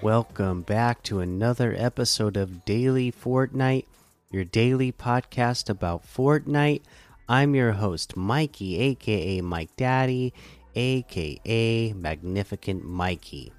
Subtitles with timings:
[0.00, 3.86] Welcome back to another episode of Daily Fortnite,
[4.30, 6.82] your daily podcast about Fortnite.
[7.28, 10.32] I'm your host, Mikey, aka Mike Daddy,
[10.76, 13.52] aka Magnificent Mikey.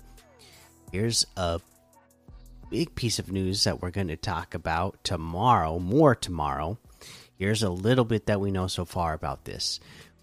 [0.93, 1.59] Here's a
[2.69, 6.77] big piece of news that we're going to talk about tomorrow, more tomorrow.
[7.37, 9.81] Here's a little bit that we know so far about this.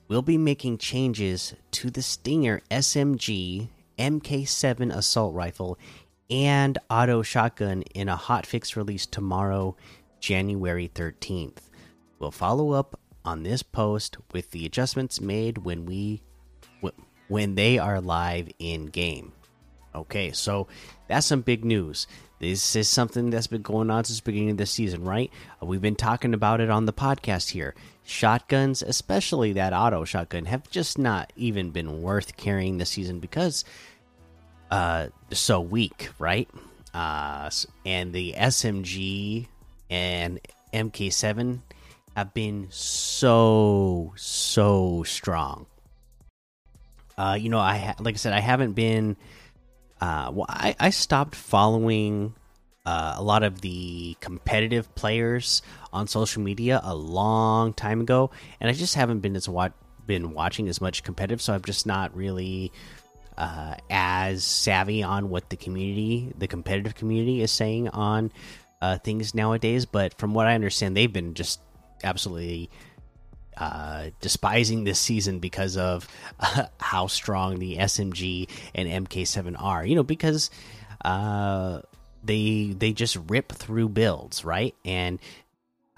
[0.08, 5.78] We'll be making changes to the Stinger SMG MK7 assault rifle
[6.30, 9.76] and auto shotgun in a hotfix release tomorrow,
[10.20, 11.58] January 13th.
[12.18, 16.22] We'll follow up on this post with the adjustments made when we
[17.28, 19.32] when they are live in game.
[19.94, 20.68] Okay, so
[21.08, 22.06] that's some big news.
[22.38, 25.30] This is something that's been going on since the beginning of the season, right?
[25.62, 27.74] We've been talking about it on the podcast here.
[28.04, 33.64] Shotguns, especially that auto shotgun, have just not even been worth carrying this season because
[34.70, 36.48] uh so weak, right?
[36.94, 37.50] Uh
[37.84, 39.46] and the SMG
[39.90, 40.40] and
[40.72, 41.60] MK7
[42.16, 45.66] have been so so strong.
[47.18, 49.16] Uh you know, I like I said I haven't been
[50.00, 52.34] uh well I I stopped following
[52.86, 55.60] uh, a lot of the competitive players
[55.92, 58.30] on social media a long time ago,
[58.60, 59.72] and I just haven't been as what
[60.06, 62.70] been watching as much competitive, so I'm just not really
[63.38, 68.32] uh, as savvy on what the community, the competitive community, is saying on
[68.80, 69.84] uh, things nowadays.
[69.86, 71.60] But from what I understand, they've been just
[72.02, 72.70] absolutely
[73.56, 76.08] uh, despising this season because of
[76.40, 79.84] uh, how strong the SMG and MK7 are.
[79.84, 80.50] You know, because
[81.04, 81.80] uh,
[82.24, 84.74] they they just rip through builds, right?
[84.84, 85.20] And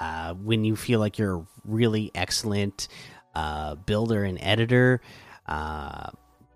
[0.01, 2.89] uh, when you feel like you're a really excellent
[3.87, 5.01] builder and editor,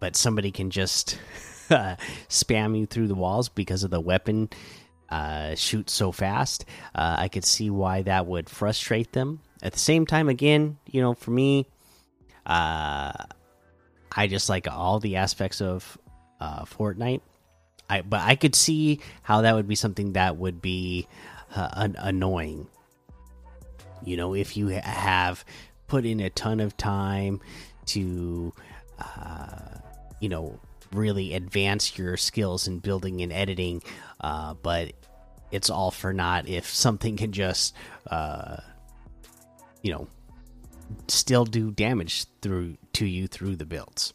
[0.03, 1.17] but somebody can just
[1.71, 4.51] spam you through the walls because of the weapon
[5.11, 6.65] uh, shoot so fast.
[6.93, 9.39] Uh, I could see why that would frustrate them.
[9.63, 11.69] At the same time, again, you know, for me,
[12.45, 13.13] uh,
[14.11, 15.97] I just like all the aspects of
[16.41, 17.21] uh, Fortnite.
[17.89, 21.07] I but I could see how that would be something that would be
[21.55, 22.67] uh, annoying.
[24.05, 25.45] You know, if you have
[25.87, 27.41] put in a ton of time
[27.87, 28.53] to
[28.99, 29.79] uh,
[30.23, 30.59] you know
[30.93, 33.83] really advance your skills in building and editing
[34.21, 34.93] uh, but
[35.51, 37.75] it's all for naught if something can just
[38.11, 38.57] uh,
[39.83, 40.07] you know
[41.09, 44.15] still do damage through to you through the builds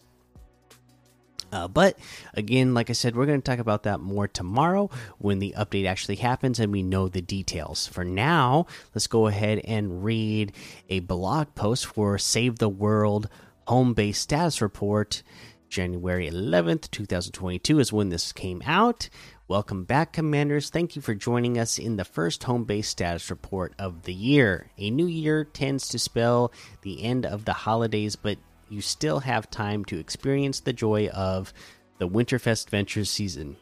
[1.49, 1.97] uh, but
[2.33, 5.87] again, like I said, we're going to talk about that more tomorrow when the update
[5.87, 7.87] actually happens and we know the details.
[7.87, 10.51] For now, let's go ahead and read
[10.89, 13.29] a blog post for Save the World
[13.65, 15.23] home base status report
[15.69, 19.09] January 11th, 2022 is when this came out.
[19.47, 20.69] Welcome back, Commanders.
[20.69, 24.71] Thank you for joining us in the first home base status report of the year.
[24.77, 26.51] A new year tends to spell
[26.81, 28.37] the end of the holidays, but
[28.69, 31.53] you still have time to experience the joy of
[31.97, 33.55] the Winterfest Ventures season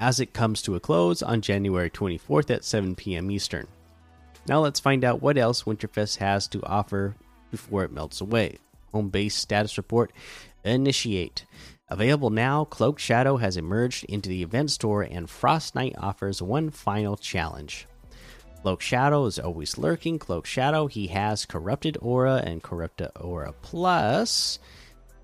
[0.00, 3.30] as it comes to a close on January 24th at 7 p.m.
[3.30, 3.66] Eastern.
[4.48, 7.14] Now let's find out what else Winterfest has to offer
[7.50, 8.58] before it melts away.
[8.92, 10.10] Home base status report
[10.64, 11.44] Initiate.
[11.88, 16.70] Available now, Cloak Shadow has emerged into the event store, and Frost Knight offers one
[16.70, 17.86] final challenge.
[18.62, 20.18] Cloak Shadow is always lurking.
[20.18, 24.58] Cloak Shadow, he has Corrupted Aura and Corrupted Aura Plus.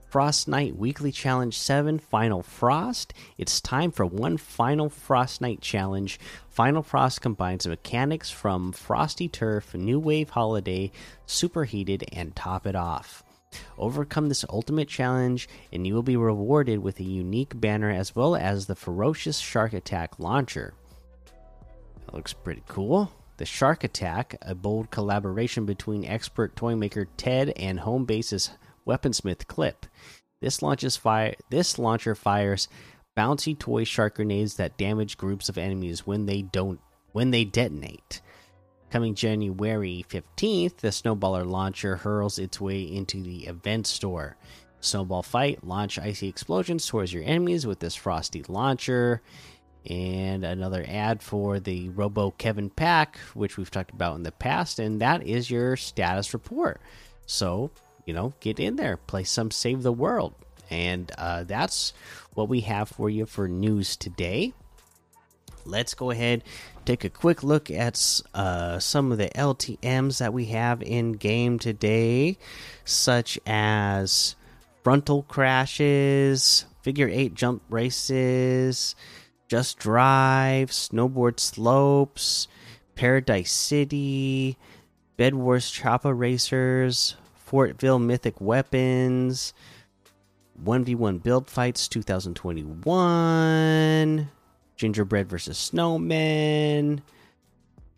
[0.09, 3.13] Frost Knight Weekly Challenge 7 Final Frost.
[3.37, 6.19] It's time for one final Frost Knight challenge.
[6.49, 10.91] Final Frost combines mechanics from Frosty Turf, New Wave Holiday,
[11.27, 13.23] Superheated, and Top It Off.
[13.79, 18.35] Overcome this ultimate challenge, and you will be rewarded with a unique banner as well
[18.35, 20.75] as the Ferocious Shark Attack launcher.
[22.07, 23.13] That looks pretty cool.
[23.37, 28.51] The Shark Attack, a bold collaboration between expert toy maker Ted and home base's
[28.87, 29.85] weaponsmith Clip.
[30.41, 31.35] This launches fire.
[31.51, 32.69] This launcher fires
[33.17, 36.81] bouncy toy shark grenades that damage groups of enemies when they don't
[37.13, 38.21] when they detonate.
[38.97, 44.39] Coming January 15th, the Snowballer launcher hurls its way into the event store.
[44.81, 49.21] Snowball fight, launch icy explosions towards your enemies with this frosty launcher.
[49.85, 54.79] And another ad for the Robo Kevin pack, which we've talked about in the past,
[54.79, 56.81] and that is your status report.
[57.27, 57.71] So,
[58.07, 60.33] you know, get in there, play some Save the World.
[60.71, 61.93] And uh, that's
[62.33, 64.55] what we have for you for news today
[65.67, 66.43] let's go ahead
[66.87, 71.59] take a quick look at uh, some of the LTMs that we have in game
[71.59, 72.39] today,
[72.85, 74.37] such as
[74.83, 78.95] frontal crashes, figure eight jump races,
[79.49, 82.49] Just Drive, Snowboard Slopes,
[82.95, 84.57] Paradise City,
[85.17, 87.17] Bed Wars Choppa Racers,
[87.51, 89.53] Fortville Mythic Weapons,
[90.65, 94.29] 1v1 Build Fights 2021,
[94.77, 97.01] Gingerbread versus Snowmen.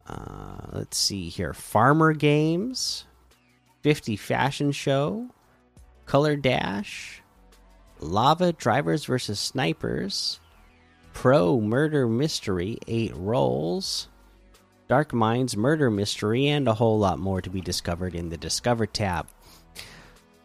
[0.06, 3.04] Uh, let's see here Farmer Games,
[3.82, 5.28] 50 Fashion Show,
[6.06, 7.22] Color Dash,
[8.00, 10.40] Lava Drivers versus Snipers,
[11.12, 14.08] Pro Murder Mystery 8 rolls,
[14.88, 18.86] Dark Minds Murder Mystery, and a whole lot more to be discovered in the Discover
[18.86, 19.28] tab.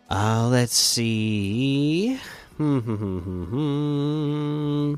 [0.10, 2.20] Uh, let's see.
[2.58, 4.94] Hmm, hmm, hmm,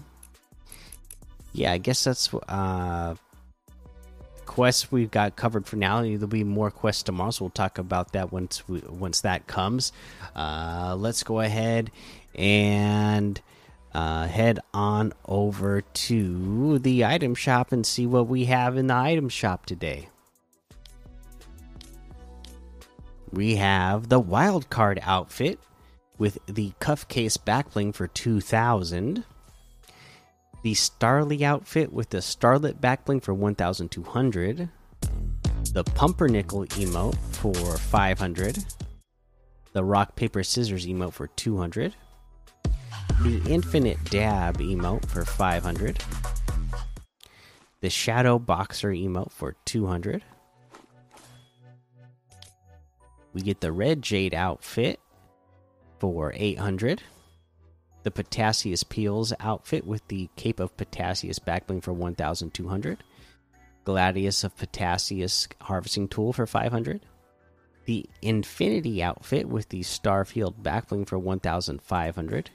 [1.56, 3.16] yeah, I guess that's uh
[4.46, 6.02] quests we've got covered for now.
[6.02, 9.92] There'll be more quests tomorrow, so we'll talk about that once we, once that comes.
[10.36, 11.92] Uh, let's go ahead
[12.36, 13.42] and
[13.94, 18.96] uh, head on over to the item shop and see what we have in the
[18.96, 20.10] item shop today.
[23.31, 25.60] We have the wild card outfit
[26.18, 29.25] with the cuff case backbling for 2000
[30.65, 34.67] the Starlie outfit with the Starlit backbling for 1200
[35.73, 38.65] the Pumpernickel emote for 500
[39.73, 41.94] the Rock Paper Scissors emote for 200
[43.21, 46.03] the Infinite Dab emote for 500,
[47.81, 50.23] the Shadow Boxer emote for 200.
[53.33, 55.00] We get the Red Jade outfit
[56.00, 57.03] for 800.
[58.06, 63.04] The Potassius Peels outfit with the Cape of Potassius backbling for 1200.
[63.84, 67.02] Gladius of Potassius harvesting tool for 500.
[67.86, 72.52] The Infinity outfit with the Starfield backbling for 1500.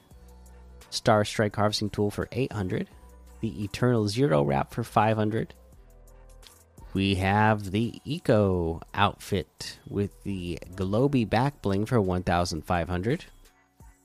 [0.91, 2.89] Star Strike Harvesting Tool for 800,
[3.41, 5.55] the Eternal Zero Wrap for 500.
[6.93, 13.25] We have the Eco outfit with the Globy backbling for 1500,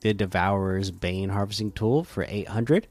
[0.06, 2.86] the Devourer's Bane Harvesting Tool for 800.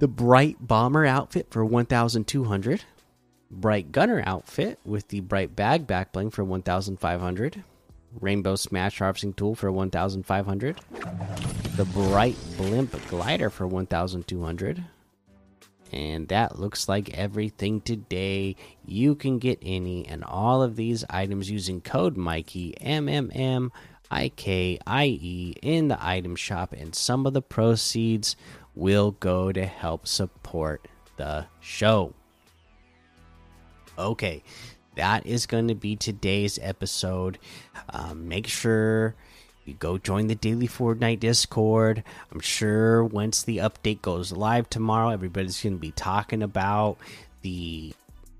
[0.00, 2.84] The Bright Bomber outfit for 1200.
[3.50, 7.64] Bright Gunner outfit with the Bright Bag Back Bling for 1500.
[8.20, 10.78] Rainbow Smash Harvesting Tool for 1,500.
[11.76, 14.84] The Bright Blimp Glider for 1,200.
[15.92, 18.56] And that looks like everything today.
[18.86, 23.72] You can get any and all of these items using code Mikey M M M
[24.10, 28.36] I K I E in the item shop, and some of the proceeds
[28.74, 32.14] will go to help support the show.
[33.98, 34.42] Okay,
[34.96, 37.38] that is going to be today's episode.
[37.90, 39.14] Um, make sure
[39.64, 42.02] you go join the Daily Fortnite Discord.
[42.32, 46.96] I'm sure once the update goes live tomorrow, everybody's going to be talking about
[47.42, 47.94] the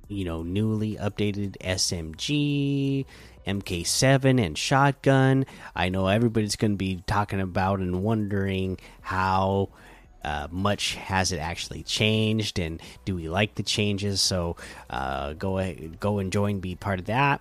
[0.09, 3.05] you know newly updated SMG,
[3.47, 5.47] MK7, and shotgun.
[5.77, 9.69] I know everybody's going to be talking about and wondering how
[10.25, 14.57] uh, much has it actually changed and do we like the changes so
[14.91, 17.41] uh, go ahead, go and join be part of that